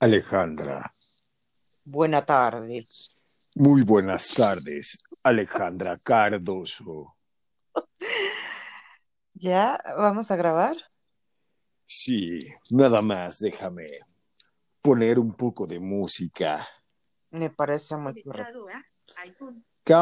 [0.00, 0.94] Alejandra.
[1.84, 2.88] Buena tarde.
[3.54, 7.16] Muy buenas tardes, Alejandra Cardoso.
[9.34, 10.76] ¿Ya vamos a grabar?
[11.84, 12.40] Sí,
[12.70, 13.98] nada más déjame
[14.80, 16.66] poner un poco de música.
[17.30, 18.66] Me parece muy correcto.
[19.84, 19.94] ¿Qué,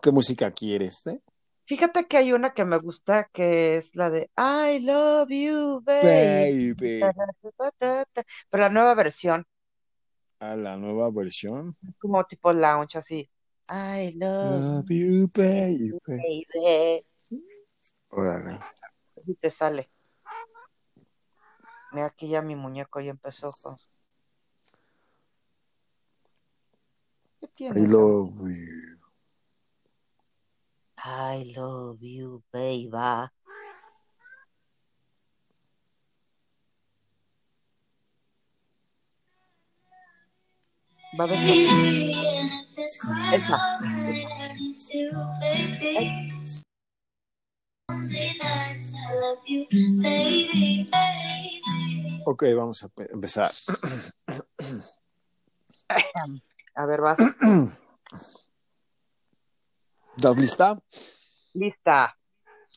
[0.00, 1.04] qué música quieres?
[1.08, 1.20] eh?
[1.66, 7.00] Fíjate que hay una que me gusta que es la de I love you, baby.
[8.50, 9.46] Pero la nueva versión
[10.40, 11.74] A la nueva versión.
[11.88, 13.30] es como tipo lounge, así.
[13.68, 15.92] I love Love you, baby.
[16.06, 17.06] baby.
[18.10, 18.60] Órale.
[19.18, 19.90] Así te sale.
[21.92, 23.78] Mira, aquí ya mi muñeco ya empezó con.
[27.40, 27.80] ¿Qué tiene?
[27.80, 28.73] I love you.
[31.04, 32.88] I love you, baby.
[32.90, 33.30] Va
[41.18, 41.38] a ver.
[43.32, 43.58] Esa.
[52.26, 53.52] Ok, vamos a pe- empezar.
[56.74, 57.18] A ver, vas.
[60.16, 60.78] ¿Estás lista?
[61.54, 62.16] Lista.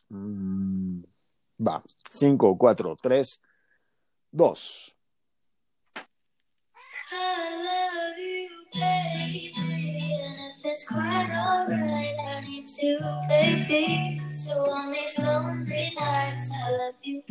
[0.10, 1.02] Mm,
[1.66, 1.84] va.
[2.10, 3.42] Cinco, cuatro, tres,
[4.32, 4.96] dos.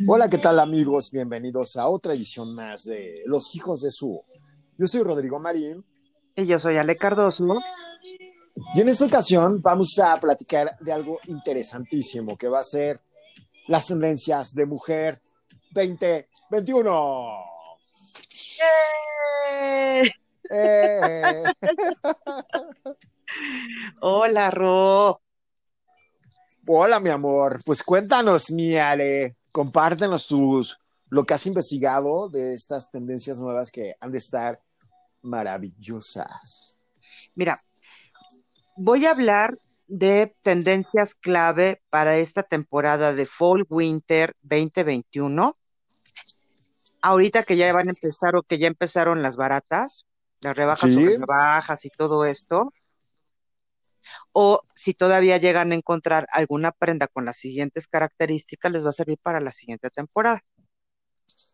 [0.07, 1.11] Hola, ¿qué tal amigos?
[1.11, 4.23] Bienvenidos a otra edición más de Los Hijos de Su.
[4.77, 5.83] Yo soy Rodrigo Marín
[6.35, 7.59] Y yo soy Ale Cardoso.
[8.73, 13.01] Y en esta ocasión vamos a platicar de algo interesantísimo que va a ser
[13.67, 15.21] las tendencias de mujer
[15.71, 17.43] 2021.
[19.41, 20.03] ¡Eh!
[20.49, 21.43] Eh.
[24.01, 25.21] Hola, Ro.
[26.67, 27.61] Hola, mi amor.
[27.65, 30.77] Pues cuéntanos, mi Ale, compártenos tus
[31.09, 34.59] lo que has investigado de estas tendencias nuevas que han de estar
[35.21, 36.79] maravillosas.
[37.35, 37.61] Mira,
[38.77, 39.57] voy a hablar
[39.87, 45.57] de tendencias clave para esta temporada de Fall Winter 2021.
[47.01, 50.05] Ahorita que ya van a empezar o que ya empezaron las baratas,
[50.41, 50.95] las rebajas Sí.
[50.95, 52.73] sobre rebajas y todo esto.
[54.31, 58.93] O si todavía llegan a encontrar alguna prenda con las siguientes características, les va a
[58.93, 60.43] servir para la siguiente temporada.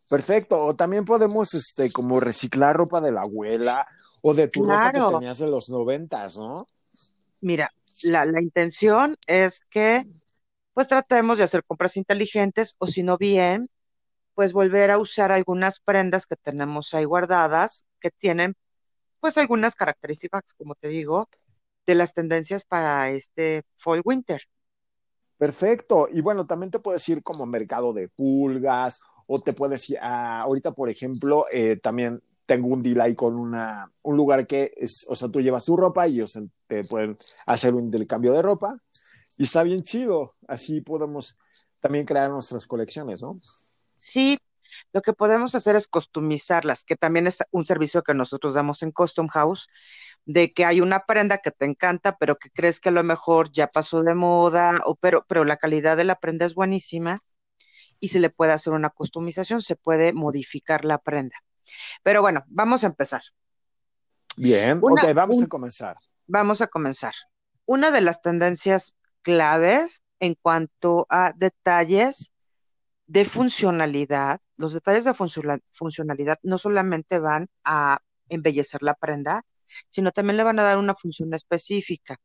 [0.10, 0.60] Perfecto.
[0.64, 3.88] O también podemos, este, como reciclar ropa de la abuela
[4.22, 6.68] o de tu ropa que tenías de los noventas, ¿no?
[7.44, 7.70] Mira,
[8.04, 10.06] la, la intención es que
[10.74, 13.70] pues tratemos de hacer compras inteligentes o si no bien,
[14.34, 18.56] pues volver a usar algunas prendas que tenemos ahí guardadas que tienen
[19.20, 21.28] pues algunas características, como te digo,
[21.86, 24.42] de las tendencias para este fall winter.
[25.38, 26.08] Perfecto.
[26.10, 30.42] Y bueno, también te puedes ir como mercado de pulgas o te puedes ir a,
[30.44, 35.06] ahorita, por ejemplo, eh, también tengo un deal ahí con una, un lugar que es,
[35.10, 36.38] o sea, tú llevas tu ropa y ellos
[36.68, 38.78] te pueden hacer un intercambio de ropa
[39.38, 40.36] y está bien chido.
[40.48, 41.38] Así podemos
[41.80, 43.40] también crear nuestras colecciones, ¿no?
[43.96, 44.38] Sí,
[44.92, 48.92] lo que podemos hacer es customizarlas, que también es un servicio que nosotros damos en
[48.92, 49.68] Custom House,
[50.26, 53.52] de que hay una prenda que te encanta, pero que crees que a lo mejor
[53.52, 57.20] ya pasó de moda, o pero, pero la calidad de la prenda es buenísima
[58.00, 61.38] y se le puede hacer una customización, se puede modificar la prenda.
[62.04, 63.22] Pero bueno, vamos a empezar.
[64.36, 65.98] Bien, Una- ok, vamos un- a comenzar.
[66.28, 67.14] Vamos a comenzar.
[67.66, 72.32] Una de las tendencias claves en cuanto a detalles
[73.08, 78.00] de funcionalidad, los detalles de funciona- funcionalidad no solamente van a
[78.30, 79.44] embellecer la prenda,
[79.90, 82.18] sino también le van a dar una función específica.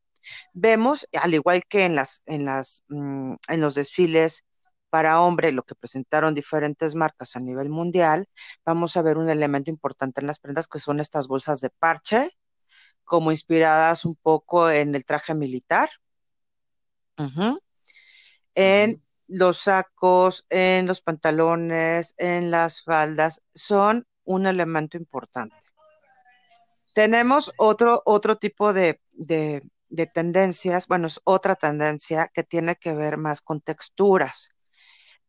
[0.52, 4.44] Vemos, al igual que en las, en las, mm, en los desfiles
[4.90, 8.26] para hombre, lo que presentaron diferentes marcas a nivel mundial,
[8.64, 12.30] vamos a ver un elemento importante en las prendas que son estas bolsas de parche,
[13.04, 15.90] como inspiradas un poco en el traje militar.
[18.54, 25.56] En los sacos, en los pantalones, en las faldas, son un elemento importante.
[26.92, 32.92] Tenemos otro, otro tipo de, de- de tendencias, bueno, es otra tendencia que tiene que
[32.94, 34.50] ver más con texturas.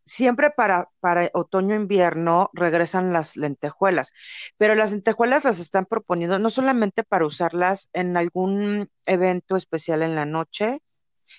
[0.10, 4.14] Siempre para, para otoño-invierno regresan las lentejuelas,
[4.58, 10.16] pero las lentejuelas las están proponiendo no solamente para usarlas en algún evento especial en
[10.16, 10.80] la noche,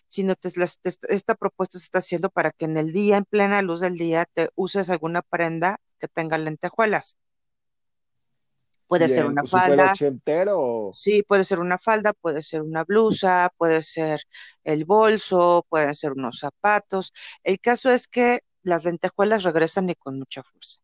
[0.08, 3.24] sino te, las- te- esta propuesta se está haciendo para que en el día, en
[3.26, 7.16] plena luz del día, te uses alguna prenda que tenga lentejuelas.
[8.86, 9.96] Puede ser una súper falda,
[10.90, 14.20] sí, puede ser una falda, puede ser una blusa, puede ser
[14.64, 17.12] el bolso, pueden ser unos zapatos.
[17.44, 20.80] El caso es que las lentejuelas regresan y con mucha fuerza.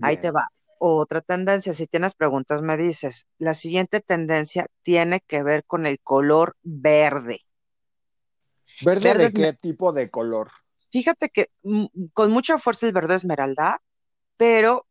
[0.00, 0.48] Ahí te va.
[0.78, 3.26] Otra tendencia, si tienes preguntas, me dices.
[3.38, 7.40] La siguiente tendencia tiene que ver con el color verde.
[8.80, 10.52] ¿Verde Verde de qué tipo de color?
[10.90, 13.82] Fíjate que mm, con mucha fuerza el verde esmeralda,
[14.36, 14.86] pero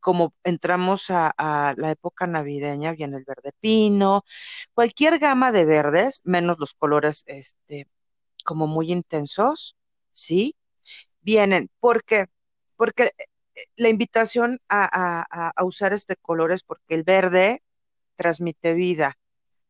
[0.00, 4.24] como entramos a, a la época navideña, viene el verde pino,
[4.74, 7.86] cualquier gama de verdes, menos los colores este,
[8.44, 9.76] como muy intensos,
[10.12, 10.56] ¿sí?
[11.22, 11.70] Vienen.
[11.80, 12.26] ¿Por qué?
[12.76, 13.26] Porque eh,
[13.76, 14.84] la invitación a,
[15.30, 17.62] a- a- usar este color es porque el verde
[18.16, 19.16] transmite vida,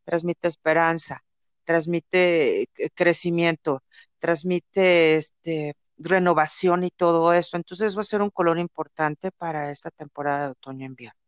[0.04, 1.24] transmite esperanza,
[1.64, 3.82] transmite eh, crecimiento,
[4.18, 7.56] transmite este, renovación y todo eso.
[7.56, 11.18] Entonces va a ser un color importante para esta temporada de otoño-invierno.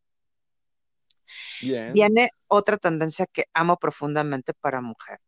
[1.60, 1.92] Bien.
[1.92, 5.20] Viene otra tendencia que amo profundamente para mujer.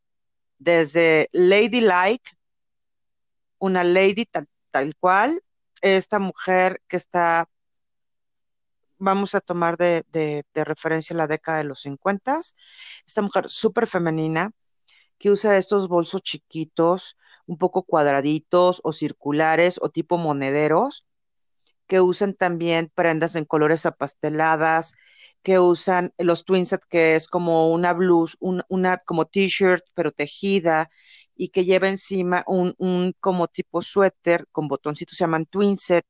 [0.59, 2.31] Desde Ladylike,
[3.59, 5.43] una lady tal, tal cual,
[5.83, 7.49] esta mujer que está,
[8.99, 12.41] vamos a tomar de, de- referencia la década de los 50,
[13.07, 14.53] esta mujer súper femenina
[15.19, 17.17] que usa estos bolsos chiquitos,
[17.47, 21.07] un poco cuadraditos o circulares o tipo monederos,
[21.89, 24.95] que usan también prendas en colores apasteladas,
[25.43, 30.91] que usan los twinset, que es como una blues, un- una como t-shirt, pero tejida,
[31.37, 36.05] y que lleva encima un, un como tipo suéter con botoncitos, se llaman twinset.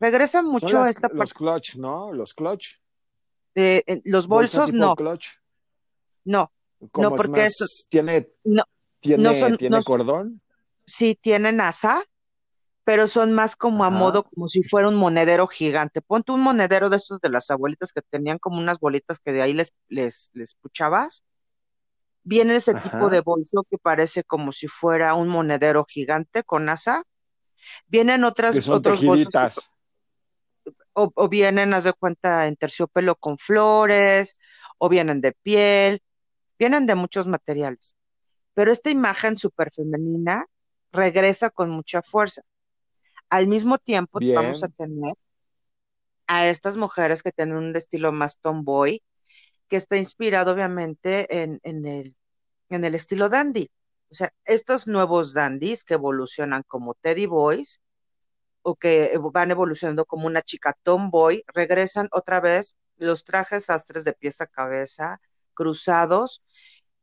[0.00, 2.12] Regresa Son mucho a esta los parte clutch, ¿no?
[2.12, 2.78] Los clutch.
[3.54, 5.26] eh, los bolsos, no, clutch.
[6.24, 6.52] no,
[6.96, 8.64] no, es porque esto, tiene, no, no
[9.00, 10.40] tiene, son, tiene no, cordón.
[10.86, 12.02] sí tienen asa,
[12.84, 16.00] pero son más como a modo, como si fuera un monedero gigante.
[16.00, 19.42] Ponte un monedero de estos de las abuelitas que tenían como unas bolitas que de
[19.42, 21.22] ahí les, les, les puchabas.
[22.28, 27.02] Viene ese tipo de bolso que parece como si fuera un monedero gigante con asa.
[27.86, 29.32] Vienen Que otras, son otros bolsos
[30.62, 34.36] que, o, o vienen, haz de cuenta, en terciopelo con flores,
[34.76, 36.02] o vienen de piel,
[36.58, 37.96] vienen de muchos materiales.
[38.52, 40.44] Pero esta imagen súper femenina
[40.92, 42.42] regresa con mucha fuerza.
[43.30, 45.14] Al mismo tiempo, vamos a tener
[46.26, 49.02] a estas mujeres que tienen un estilo más tomboy,
[49.66, 52.17] que está inspirado obviamente en, en el,
[52.68, 53.70] en el estilo dandy.
[54.10, 57.80] O sea, estos nuevos dandies que evolucionan como Teddy Boys
[58.62, 64.12] o que van evolucionando como una chica tomboy, regresan otra vez los trajes sastres de
[64.12, 65.20] pies a cabeza,
[65.54, 66.42] cruzados,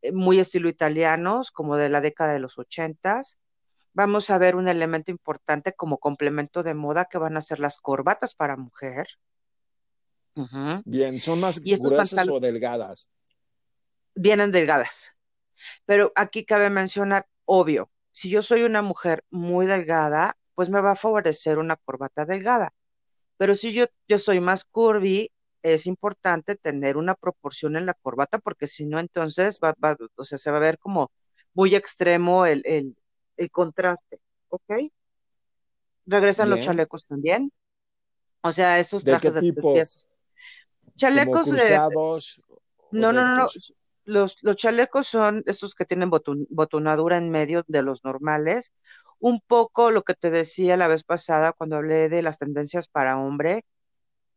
[0.01, 3.39] eh, muy estilo italianos, como de la década de los ochentas.
[3.93, 7.77] Vamos a ver un elemento importante como complemento de moda que van a ser las
[7.77, 9.07] corbatas para mujer.
[10.83, 11.21] Bien.
[11.21, 13.09] ¿Son más gruesas o delgadas?
[14.15, 15.14] vienen delgadas.
[15.85, 20.91] Pero aquí cabe mencionar, obvio, si yo soy una mujer muy delgada, pues me va
[20.91, 22.73] a favorecer una corbata delgada.
[23.37, 25.31] Pero si yo, yo soy más curvy,
[25.63, 30.23] es importante tener una proporción en la corbata, porque si no, entonces va, va- o
[30.23, 31.11] sea, se va a ver como
[31.53, 32.95] muy extremo el, el,
[33.37, 34.19] el contraste.
[34.49, 34.71] ¿Ok?
[36.07, 37.51] Regresan los chalecos también.
[38.41, 39.73] O sea, esos ¿De qué trajes de tres tipo?
[39.73, 40.07] piezas.
[41.13, 42.41] ¿Como Chalecos de, cruzados
[42.91, 43.47] no, no, no, no.
[44.05, 48.73] Los, chalecos son estos que tienen botun- botonadura en medio de los normales.
[49.19, 53.17] Un poco lo que te decía la vez pasada cuando hablé de las tendencias para
[53.17, 53.65] hombre.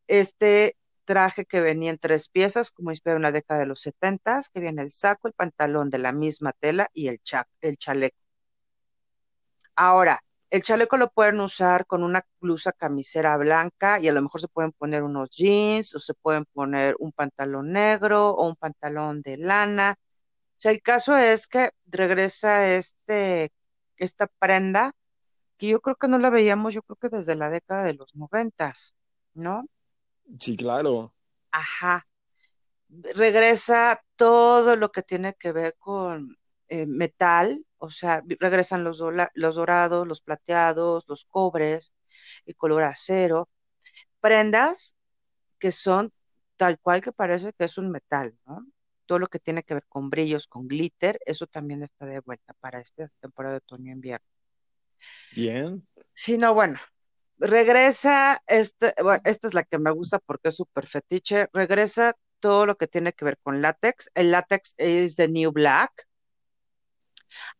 [0.08, 4.60] Este traje que venía en tres piezas, como inspira una década de los setentas, que
[4.60, 8.18] viene el saco, el pantalón de la misma tela y el, cha- el chaleco.
[9.76, 14.40] Ahora, el chaleco lo pueden usar con una blusa camisera blanca y a lo mejor
[14.40, 19.20] se pueden poner unos jeans o se pueden poner un pantalón negro o un pantalón
[19.22, 19.96] de lana.
[19.98, 23.52] O sea, el caso es que regresa este,
[23.96, 24.92] esta prenda
[25.58, 28.14] que yo creo que no la veíamos, yo creo que desde la década de los
[28.14, 28.94] noventas,
[29.34, 29.66] ¿no?
[30.38, 31.12] Sí, claro.
[31.50, 32.06] Ajá.
[32.88, 36.38] Regresa todo lo que tiene que ver con
[36.68, 41.92] eh, metal, o sea, regresan los, dola- los dorados, los plateados, los cobres,
[42.46, 43.48] el color acero,
[44.20, 44.96] prendas
[45.58, 46.12] que son
[46.56, 48.66] tal cual que parece que es un metal, ¿no?
[49.06, 52.54] Todo lo que tiene que ver con brillos, con glitter, eso también está de vuelta
[52.60, 54.26] para esta temporada de otoño-invierno.
[55.30, 55.86] Bien.
[56.14, 56.78] Sí, no, bueno,
[57.38, 62.66] regresa, este, bueno, esta es la que me gusta porque es súper fetiche, regresa todo
[62.66, 64.10] lo que tiene que ver con látex.
[64.14, 66.07] El látex es the new black,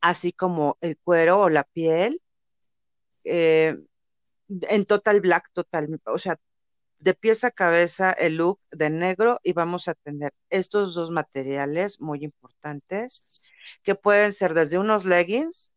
[0.01, 2.21] así como el cuero o la piel,
[3.25, 3.77] eh,
[4.49, 6.39] en total black, total, o sea,
[6.99, 12.01] de pieza a cabeza el look de negro y vamos a tener estos dos materiales
[12.01, 13.25] muy importantes
[13.83, 15.73] que pueden ser desde unos leggings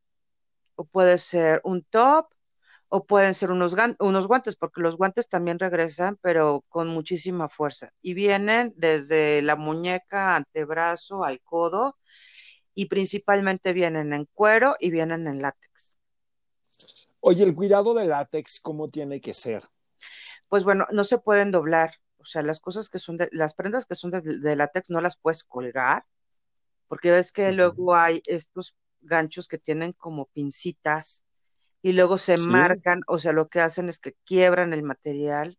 [0.75, 2.27] o puede ser un top
[2.89, 7.91] o pueden ser unos, unos guantes, porque los guantes también regresan, pero con muchísima fuerza.
[8.01, 11.98] Y vienen desde la muñeca, antebrazo, al codo,
[12.73, 15.97] y principalmente vienen en cuero y vienen en látex.
[17.19, 19.63] Oye, el cuidado del látex, ¿cómo tiene que ser?
[20.47, 21.91] Pues bueno, no se pueden doblar.
[22.17, 25.17] O sea, las cosas que son de, las prendas que son de, látex no las
[25.17, 26.05] puedes colgar,
[26.87, 31.23] porque ves que luego hay estos ganchos que tienen como pincitas
[31.81, 35.57] y luego se marcan, o sea, lo que hacen es que quiebran el material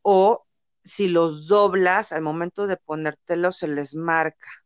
[0.00, 0.46] o
[0.82, 4.63] si los doblas al momento de ponértelo se les marca.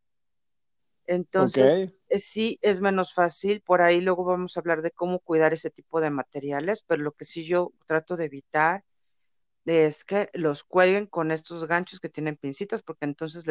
[1.08, 3.62] Entonces, eh, sí es menos fácil.
[3.62, 7.12] Por ahí luego vamos a hablar de cómo cuidar ese tipo de materiales, pero lo
[7.12, 8.84] que sí yo trato de evitar
[9.64, 13.46] es que los cuelguen con estos ganchos que tienen pincitas, porque entonces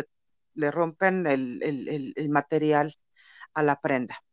[0.53, 2.95] le, rompen el, material
[3.55, 4.23] a la prenda.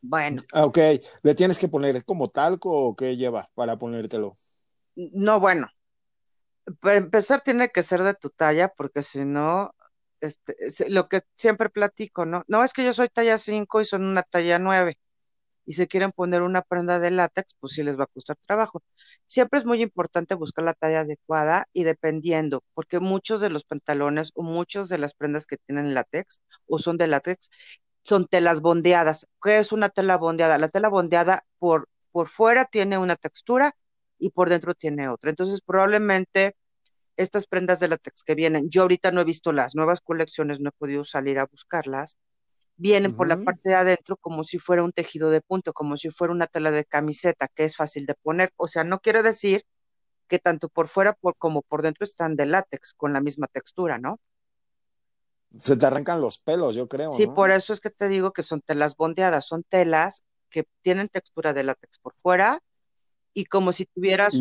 [0.00, 0.42] Bueno.
[0.54, 0.78] Ah, ok,
[1.22, 4.32] ¿le tienes que poner como talco o qué lleva para ponértelo?
[4.94, 5.68] No, bueno.
[6.80, 9.74] Para empezar tiene que ser de tu talla, porque si no,
[10.20, 10.56] este,
[10.90, 12.44] lo que siempre platico, ¿no?
[12.48, 14.98] No es que yo soy talla 5 y son una talla 9
[15.66, 18.82] y se quieren poner una prenda de látex, pues sí les va a costar trabajo.
[19.26, 24.30] Siempre es muy importante buscar la talla adecuada y dependiendo, porque muchos de los pantalones
[24.34, 27.50] o muchas de las prendas que tienen látex o son de látex
[28.04, 29.26] son telas bondeadas.
[29.42, 30.58] ¿Qué es una tela bondeada?
[30.58, 33.74] La tela bondeada por, por fuera tiene una textura
[34.18, 35.30] y por dentro tiene otra.
[35.30, 36.56] Entonces, probablemente
[37.18, 40.70] estas prendas de látex que vienen, yo ahorita no he visto las nuevas colecciones, no
[40.70, 42.16] he podido salir a buscarlas,
[42.76, 46.10] vienen por la parte de adentro como si fuera un tejido de punto, como si
[46.10, 48.52] fuera una tela de camiseta, que es fácil de poner.
[48.56, 49.62] O sea, no quiere decir
[50.28, 54.20] que tanto por fuera como por dentro están de látex, con la misma textura, ¿no?
[55.58, 57.10] Se te arrancan los pelos, yo creo.
[57.10, 61.08] Sí, por eso es que te digo que son telas bondeadas, son telas que tienen
[61.08, 62.60] textura de látex por fuera
[63.38, 64.34] y como si tuvieras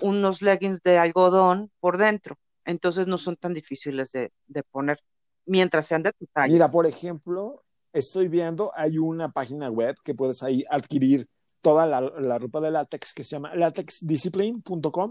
[0.00, 2.38] unos leggings de algodón por dentro.
[2.64, 4.30] Entonces no son tan difíciles de,
[4.70, 5.00] poner
[5.46, 6.52] mientras sean de tu talla.
[6.52, 11.28] Mira, por ejemplo, estoy viendo, hay una página web que puedes ahí adquirir
[11.60, 15.10] toda la, ropa de látex que se llama latexdiscipline.com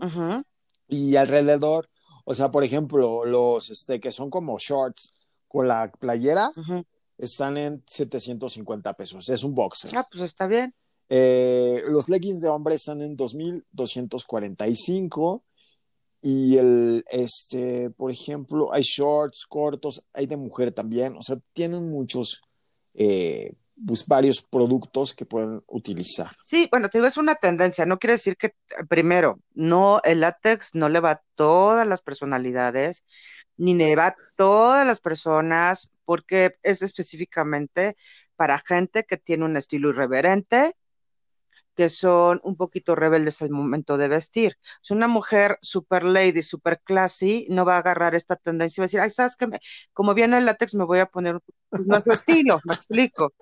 [0.87, 1.89] y alrededor,
[2.23, 5.11] o sea, por ejemplo, los este, que son como shorts
[5.49, 6.51] con la playera
[7.17, 9.27] están en 750 pesos.
[9.27, 9.91] Es un boxer.
[9.97, 10.73] Ah, pues está bien.
[11.09, 15.43] Eh, los leggings de hombre están en 2.245
[16.21, 21.87] y el, este, por ejemplo, hay shorts cortos, hay de mujer también, o sea, tienen
[21.87, 22.41] muchos,
[22.95, 23.53] eh,
[23.85, 26.31] pues varios productos que pueden utilizar.
[26.43, 28.55] Sí, bueno, te digo, es una tendencia, no quiere decir que,
[28.89, 33.03] primero, no, el látex no le va a todas las personalidades,
[33.57, 37.95] ni le va a todas las personas, porque es específicamente
[38.35, 40.75] para gente que tiene un estilo irreverente,
[41.75, 44.57] que son un poquito rebeldes al momento de vestir.
[44.81, 48.85] Si una mujer super lady, super classy, no va a agarrar esta tendencia y va
[48.85, 49.47] a decir, ay, sabes que
[49.93, 51.39] como viene el látex me voy a poner
[51.87, 53.33] más estilo, me explico.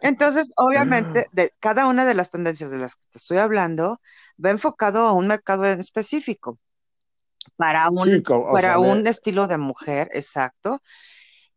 [0.00, 4.00] Entonces, obviamente, de cada una de las tendencias de las que te estoy hablando,
[4.42, 6.58] va enfocado a un mercado en específico.
[7.56, 8.22] Para un,
[8.52, 10.80] para un estilo de mujer, exacto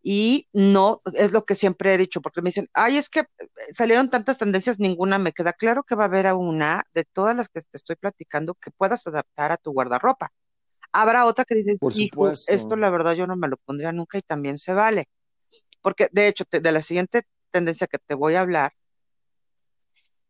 [0.07, 3.25] y no es lo que siempre he dicho, porque me dicen, ay, es que eh,
[3.73, 7.49] salieron tantas tendencias, ninguna me queda claro que va a haber una de todas las
[7.49, 10.31] que te estoy platicando que puedas adaptar a tu guardarropa.
[10.91, 11.79] Habrá otra que dice,
[12.47, 15.09] esto la verdad yo no me lo pondría nunca y también se vale.
[15.81, 18.73] Porque de hecho, de la siguiente tendencia que te voy a hablar,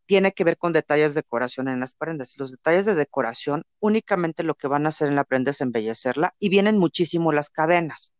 [0.06, 2.32] tiene que ver con detalles de decoración en las prendas.
[2.38, 6.34] Los detalles de decoración únicamente lo que van a hacer en la prenda es embellecerla
[6.38, 8.14] y vienen muchísimo las cadenas.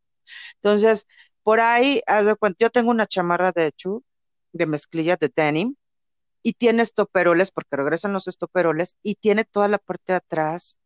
[0.57, 1.07] Entonces,
[1.47, 2.03] por ahí,
[2.59, 4.03] yo tengo una chamarra de hecho,
[4.53, 5.77] de mezclilla de denim,
[6.43, 10.77] y tiene estoperoles, porque regresan los estoperoles, y tiene toda la parte de atrás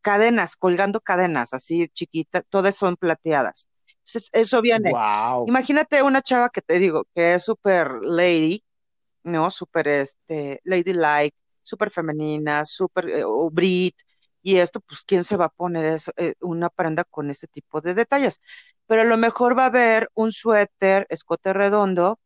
[0.00, 3.68] cadenas, colgando cadenas, así chiquitas, todas son plateadas.
[3.98, 4.90] Entonces, eso viene.
[5.46, 8.64] Imagínate una chava que te digo, que es súper lady,
[9.22, 9.48] ¿no?
[9.48, 13.94] Súper este, ladylike, súper femenina, súper eh, brit,
[14.42, 17.80] y esto, pues, ¿quién se va a poner eso, eh, una prenda con ese tipo
[17.80, 18.40] de detalles?
[18.90, 22.18] Pero a lo mejor va a haber un suéter, escote redondo,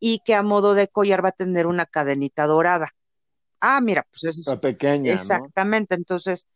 [0.00, 2.90] y que a modo de collar va a tener una cadenita dorada.
[3.60, 5.14] Ah, mira, pues eso es pequeña.
[5.14, 6.48] Exactamente, entonces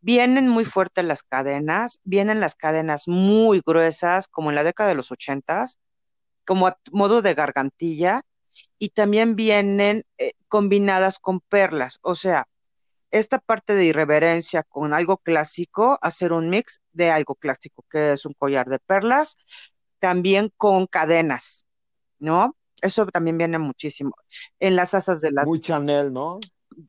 [0.00, 4.94] vienen muy fuertes las cadenas, vienen las cadenas muy gruesas, como en la década de
[4.94, 5.78] los ochentas,
[6.46, 8.22] como a modo de gargantilla,
[8.78, 12.46] y también vienen eh, combinadas con perlas, o sea,
[13.10, 18.24] esta parte de irreverencia con algo clásico, hacer un mix de algo clásico, que es
[18.26, 19.36] un collar de perlas,
[19.98, 21.66] también con cadenas,
[22.18, 22.56] ¿no?
[22.82, 24.14] Eso también viene muchísimo.
[24.58, 25.44] En las asas de la...
[25.44, 26.40] Muy Chanel, ¿no?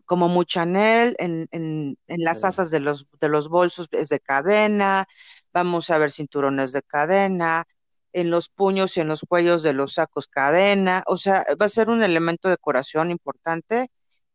[0.05, 4.19] Como muy Chanel, en, en, en las asas de los, de los bolsos es de
[4.19, 5.07] cadena,
[5.51, 7.65] vamos a ver cinturones de cadena,
[8.13, 11.69] en los puños y en los cuellos de los sacos cadena, o sea, va a
[11.69, 13.89] ser un elemento de decoración importante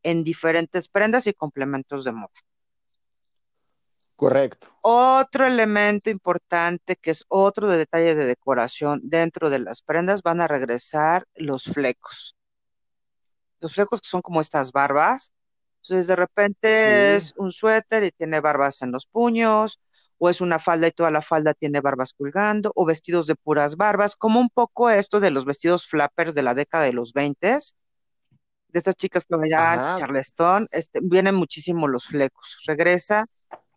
[0.07, 2.33] en diferentes prendas y complementos de moda.
[4.15, 4.69] Correcto.
[4.83, 10.41] Otro elemento importante que es otro de detalle de decoración dentro de las prendas van
[10.41, 12.37] a regresar los flecos.
[13.61, 15.33] Los flecos que son como estas barbas.
[15.83, 17.17] Entonces de repente Sí.
[17.17, 19.81] es un suéter y tiene barbas en los puños,
[20.19, 23.77] o es una falda y toda la falda tiene barbas colgando, o vestidos de puras
[23.77, 27.59] barbas, como un poco esto de los vestidos flappers de la década de los 20,
[28.77, 29.95] de estas chicas que veían Ajá.
[29.97, 32.63] Charleston, este, vienen muchísimo los flecos.
[32.67, 33.27] Regresa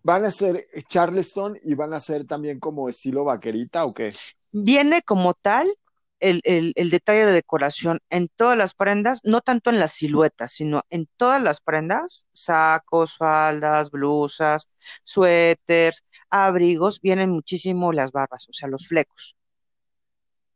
[0.03, 4.13] ¿Van a ser Charleston y van a ser también como estilo vaquerita o qué?
[4.51, 5.71] Viene como tal
[6.19, 10.53] el, el, el, detalle de decoración en todas las prendas, no tanto en las siluetas,
[10.53, 14.69] sino en todas las prendas, sacos, faldas, blusas,
[15.03, 19.35] suéteres, abrigos, vienen muchísimo las barbas, o sea, los flecos.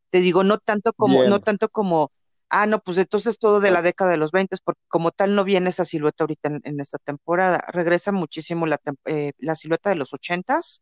[0.10, 1.30] Te digo, no tanto como, Bien.
[1.30, 2.12] no tanto como,
[2.54, 5.44] ah, no, pues entonces todo de la década de los 20, porque como tal no
[5.44, 7.60] viene esa silueta ahorita en, en esta temporada.
[7.74, 10.82] Regresa muchísimo la, eh, la silueta de los 80s,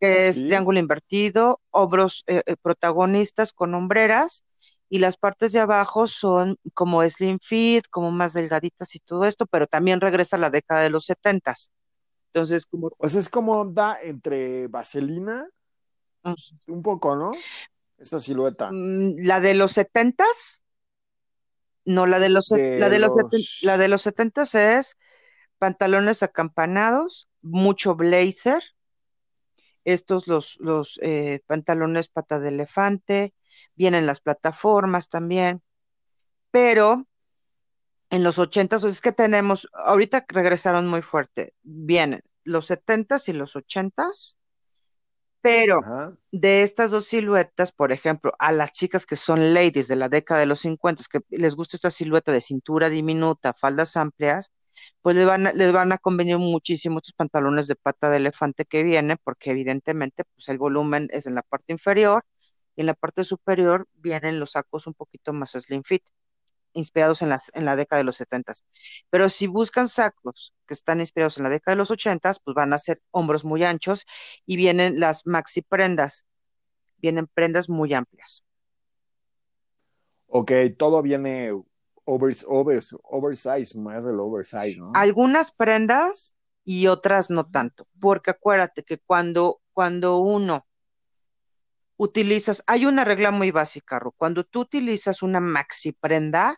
[0.00, 0.46] que es Sí.
[0.46, 4.44] triángulo invertido, hombros eh, eh, protagonistas con hombreras,
[4.90, 9.46] y las partes de abajo son como slim fit, como más delgaditas y todo esto,
[9.46, 11.70] pero también regresa la década de los 70s.
[12.32, 12.90] Entonces, como...
[13.06, 15.48] Sea, es como onda entre vaselina,
[16.66, 17.32] un poco, ¿no?
[17.98, 18.70] Esta silueta.
[18.72, 20.62] Mm, La de los setentas,
[21.84, 23.12] no, la de los, De la de los,
[23.62, 24.96] la de los setentas es
[25.58, 28.62] pantalones acampanados, mucho blazer,
[29.84, 33.34] estos los, los eh, pantalones pata de elefante,
[33.74, 35.62] vienen las plataformas también,
[36.50, 37.06] pero
[38.10, 43.56] en los ochentas, es que tenemos, ahorita regresaron muy fuerte, vienen los setentas y los
[43.56, 44.37] ochentas,
[45.40, 46.16] pero Ajá.
[46.32, 50.40] de estas dos siluetas, por ejemplo, a las chicas que son ladies de la década
[50.40, 54.52] de los 50, que les gusta esta silueta de cintura diminuta, faldas amplias,
[55.02, 58.64] pues les van a, les van a convenir muchísimo estos pantalones de pata de elefante
[58.64, 62.24] que vienen, porque evidentemente pues el volumen es en la parte inferior
[62.76, 66.02] y en la parte superior vienen los sacos un poquito más slim fit,
[66.72, 68.52] inspirados en, las, en la década de los 70.
[69.10, 72.72] Pero si buscan sacos que están inspirados en la década de los 80, pues van
[72.72, 74.06] a ser hombros muy anchos
[74.46, 76.26] y vienen las maxi prendas,
[76.98, 78.44] vienen prendas muy amplias.
[80.26, 81.52] Ok, todo viene
[82.04, 84.92] overs, overs, oversize, más del oversize, ¿no?
[84.94, 90.67] Algunas prendas y otras no tanto, porque acuérdate que cuando, cuando uno
[91.98, 96.56] utilizas, hay una regla muy básica, Ru, cuando tú utilizas una maxi prenda,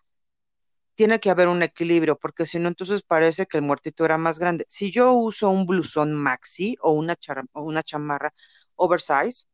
[0.94, 4.38] tiene que haber un equilibrio, porque si no, entonces parece que el muertito era más
[4.38, 4.66] grande.
[4.68, 7.16] Si yo uso un blusón maxi o una,
[7.53, 8.35] o una chamarra
[8.76, 9.46] oversize,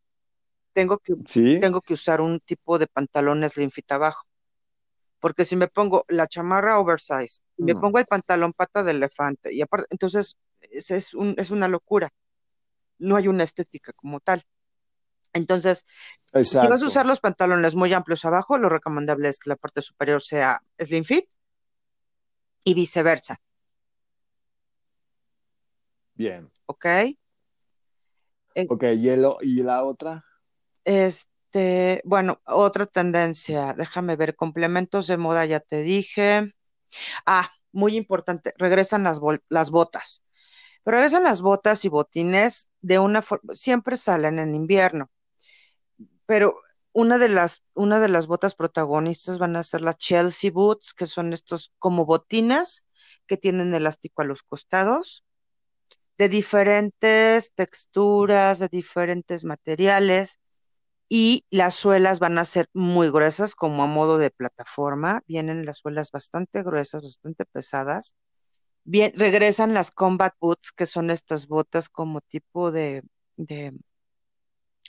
[0.72, 1.60] tengo que, Sí.
[1.60, 4.26] tengo que usar un tipo de pantalones slim fit abajo.
[5.20, 9.54] Porque si me pongo la chamarra oversize, y me pongo el pantalón pata de elefante,
[9.54, 12.10] y aparte, entonces es, es, un, es una locura.
[12.98, 14.42] No hay una estética como tal.
[15.36, 15.86] Entonces,
[16.32, 19.82] si vas a usar los pantalones muy amplios abajo, lo recomendable es que la parte
[19.82, 21.26] superior sea slim fit
[22.64, 23.40] y viceversa,
[26.14, 26.50] Bien.
[26.66, 26.86] ¿ok?
[28.68, 30.24] Ok, y, el- y la otra.
[30.84, 36.54] Este, bueno, otra tendencia, déjame ver, complementos de moda, ya te dije.
[37.26, 39.20] Ah, muy importante, regresan las,
[39.70, 40.24] botas.
[40.82, 45.10] Pero regresan las botas y botines de una forma, siempre salen en invierno,
[46.26, 46.60] pero
[46.92, 51.06] una de las, una de las botas protagonistas van a ser las Chelsea Boots, que
[51.06, 52.86] son estos como botines
[53.26, 55.24] que tienen elástico a los costados,
[56.18, 60.40] de diferentes texturas, de diferentes materiales,
[61.08, 65.22] y las suelas van a ser muy gruesas, como a modo de plataforma.
[65.28, 68.14] Vienen las suelas bastante gruesas, bastante pesadas.
[68.84, 73.02] Bien, regresan las combat boots, que son estas botas como tipo de,
[73.36, 73.74] de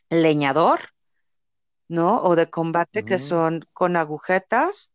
[0.09, 0.79] leñador,
[1.87, 2.21] ¿no?
[2.23, 4.91] O de combate, que son con agujetas.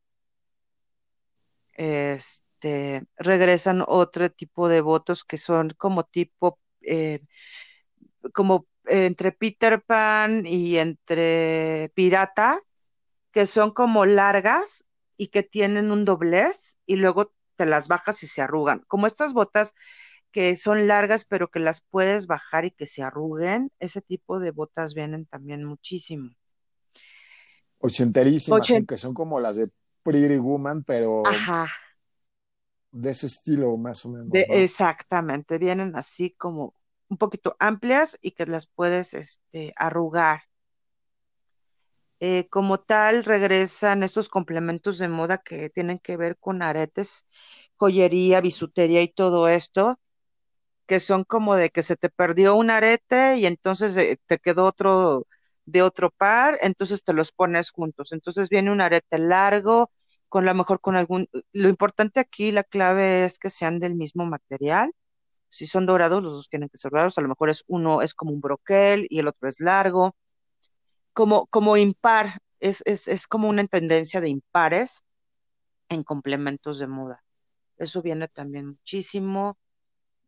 [1.74, 7.20] Este, regresan otro tipo de botos que son como tipo, eh,
[8.32, 12.60] como entre Peter Pan y entre pirata,
[13.32, 14.84] que son como largas
[15.16, 18.84] y que tienen un doblez y luego te las bajas y se arrugan.
[18.88, 19.74] Como estas botas
[20.32, 24.50] que son largas, pero que las puedes bajar y que se arruguen, ese tipo de
[24.50, 26.30] botas vienen también muchísimo.
[27.82, 29.68] Ochenterísimas, que son como las de
[30.02, 31.22] Pretty Woman, pero
[32.92, 34.28] de ese estilo más o menos.
[34.32, 36.74] Exactamente, vienen así como
[37.08, 40.42] un poquito amplias y que las puedes este, arrugar.
[42.20, 47.26] Eh, como tal, regresan estos complementos de moda que tienen que ver con aretes,
[47.76, 49.98] joyería, bisutería y todo esto,
[50.86, 54.64] que son como de que se te perdió un arete y entonces eh, te quedó
[54.64, 55.26] otro
[55.64, 58.12] de otro par, entonces te los pones juntos.
[58.12, 59.90] Entonces viene un arete largo,
[60.28, 64.24] con lo mejor con algún, lo importante aquí, la clave es que sean del mismo
[64.24, 64.92] material.
[65.50, 68.14] Si son dorados, los dos tienen que ser dorados, a lo mejor es uno es
[68.14, 70.16] como un broquel y el otro es largo.
[71.12, 75.02] Como, como impar, es, es, es como una tendencia de impares
[75.90, 77.22] en complementos de moda.
[77.76, 79.58] Eso viene también muchísimo.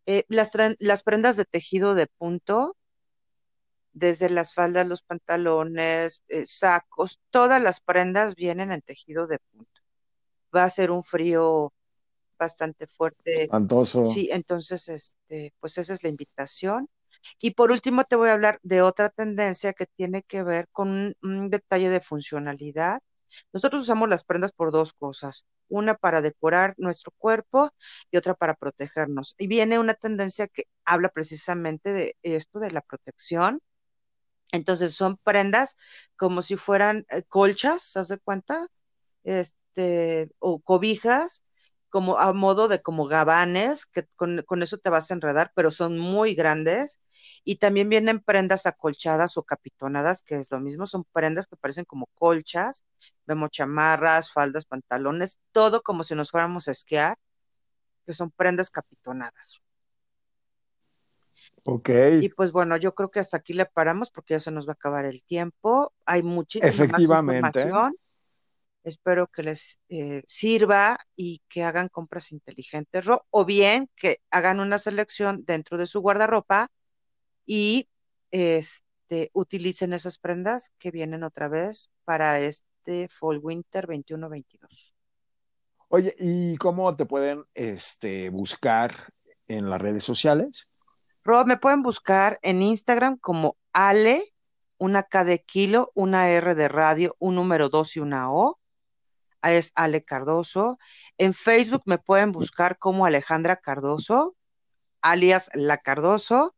[0.06, 2.76] Eh, las, las prendas de tejido de punto,
[3.94, 9.80] desde las faldas, los pantalones, eh, sacos, todas las prendas vienen en tejido de punto.
[10.54, 11.72] Va a ser un frío
[12.38, 13.44] bastante fuerte.
[13.44, 14.04] Espantoso.
[14.04, 16.88] Sí, entonces, este, pues esa es la invitación.
[17.40, 21.16] Y por último, te voy a hablar de otra tendencia que tiene que ver con
[21.22, 23.00] un detalle de funcionalidad
[23.52, 27.70] nosotros usamos las prendas por dos cosas, una para decorar nuestro cuerpo
[28.10, 29.34] y otra para protegernos.
[29.38, 33.60] Y viene una tendencia que habla precisamente de esto, de la protección.
[34.54, 35.76] Entonces son prendas
[36.16, 38.68] como si fueran eh, colchas, ¿haz de cuenta?
[39.24, 41.44] Este, o cobijas
[41.90, 45.98] como a modo de como gabanes, que con, eso te vas a enredar, pero son
[45.98, 47.00] muy grandes.
[47.44, 51.84] Y también vienen prendas acolchadas o capitonadas, que es lo mismo, son prendas que parecen
[51.84, 52.84] como colchas.
[53.26, 57.16] Vemos chamarras, faldas, pantalones, todo como si nos fuéramos a esquiar,
[58.06, 59.63] que son prendas capitonadas.
[61.64, 61.90] Ok.
[62.20, 64.72] Y pues bueno, yo creo que hasta aquí le paramos porque ya se nos va
[64.72, 65.92] a acabar el tiempo.
[66.04, 67.40] Hay muchísima Efectivamente.
[67.40, 67.94] más información.
[68.84, 74.78] Espero que les eh, sirva y que hagan compras inteligentes, o bien que hagan una
[74.78, 76.68] selección dentro de su guardarropa
[77.46, 77.88] y
[78.30, 84.92] este, utilicen esas prendas que vienen otra vez para este Fall Winter 21-22.
[85.88, 89.14] Oye, ¿y cómo te pueden este, buscar
[89.48, 90.68] en las redes sociales?
[91.24, 94.34] Rob, me pueden buscar en Instagram como Ale,
[94.78, 98.58] una K de kilo, una R de radio, un número 2 y una O
[99.52, 100.78] es Ale Cardoso.
[101.18, 104.36] En Facebook me pueden buscar como Alejandra Cardoso,
[105.02, 106.54] alias La Cardoso.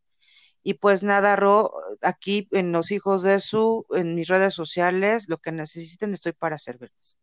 [0.63, 5.39] Y pues nada, Ro, aquí en Los Hijos de Su, en mis redes sociales, lo
[5.39, 7.19] que necesiten, estoy para servirles.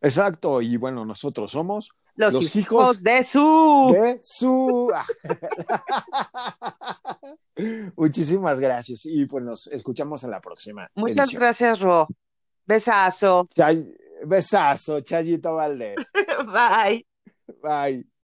[0.00, 3.90] Exacto, y bueno, nosotros somos los, hijos, de su.
[3.92, 4.92] De su.
[7.96, 10.88] Muchísimas gracias y pues nos escuchamos en la próxima.
[10.94, 12.08] Muchas gracias, Ro.
[12.66, 13.48] Besazo.
[14.24, 16.10] Besazo, Chayito Valdés.
[16.46, 17.06] Bye.
[17.62, 18.06] Bye.